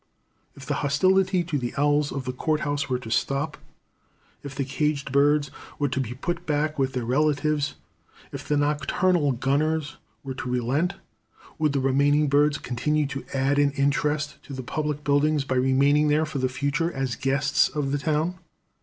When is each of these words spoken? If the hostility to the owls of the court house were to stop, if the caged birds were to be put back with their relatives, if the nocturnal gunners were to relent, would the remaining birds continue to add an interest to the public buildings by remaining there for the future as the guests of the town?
If 0.55 0.65
the 0.65 0.73
hostility 0.81 1.43
to 1.43 1.59
the 1.59 1.75
owls 1.77 2.11
of 2.11 2.25
the 2.25 2.33
court 2.33 2.61
house 2.61 2.89
were 2.89 2.97
to 2.97 3.11
stop, 3.11 3.55
if 4.41 4.55
the 4.55 4.65
caged 4.65 5.11
birds 5.11 5.51
were 5.77 5.89
to 5.89 5.99
be 5.99 6.15
put 6.15 6.47
back 6.47 6.79
with 6.79 6.93
their 6.93 7.05
relatives, 7.05 7.75
if 8.31 8.47
the 8.47 8.57
nocturnal 8.57 9.31
gunners 9.33 9.97
were 10.23 10.33
to 10.33 10.49
relent, 10.49 10.95
would 11.59 11.73
the 11.73 11.79
remaining 11.79 12.29
birds 12.29 12.57
continue 12.57 13.05
to 13.05 13.23
add 13.35 13.59
an 13.59 13.73
interest 13.73 14.41
to 14.41 14.53
the 14.53 14.63
public 14.63 15.03
buildings 15.03 15.43
by 15.43 15.53
remaining 15.53 16.07
there 16.07 16.25
for 16.25 16.39
the 16.39 16.49
future 16.49 16.91
as 16.91 17.11
the 17.15 17.21
guests 17.21 17.69
of 17.69 17.91
the 17.91 17.99
town? 17.99 18.39